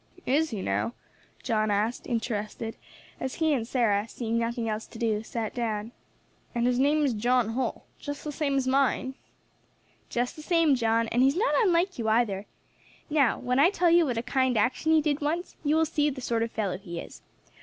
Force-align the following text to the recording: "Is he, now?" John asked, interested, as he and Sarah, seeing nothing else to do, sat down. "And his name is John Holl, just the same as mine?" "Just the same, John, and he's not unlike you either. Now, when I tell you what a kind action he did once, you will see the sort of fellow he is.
"Is 0.25 0.49
he, 0.49 0.63
now?" 0.63 0.93
John 1.43 1.69
asked, 1.69 2.07
interested, 2.07 2.75
as 3.19 3.35
he 3.35 3.53
and 3.53 3.67
Sarah, 3.67 4.07
seeing 4.09 4.39
nothing 4.39 4.67
else 4.67 4.87
to 4.87 4.97
do, 4.97 5.21
sat 5.21 5.53
down. 5.53 5.91
"And 6.55 6.65
his 6.65 6.79
name 6.79 7.05
is 7.05 7.13
John 7.13 7.49
Holl, 7.49 7.85
just 7.99 8.23
the 8.23 8.31
same 8.31 8.55
as 8.57 8.65
mine?" 8.67 9.13
"Just 10.09 10.35
the 10.35 10.41
same, 10.41 10.73
John, 10.73 11.07
and 11.09 11.21
he's 11.21 11.37
not 11.37 11.53
unlike 11.57 11.99
you 11.99 12.09
either. 12.09 12.47
Now, 13.11 13.37
when 13.37 13.59
I 13.59 13.69
tell 13.69 13.91
you 13.91 14.07
what 14.07 14.17
a 14.17 14.23
kind 14.23 14.57
action 14.57 14.91
he 14.91 15.01
did 15.03 15.21
once, 15.21 15.55
you 15.63 15.75
will 15.75 15.85
see 15.85 16.09
the 16.09 16.19
sort 16.19 16.41
of 16.41 16.49
fellow 16.49 16.79
he 16.79 16.99
is. 16.99 17.21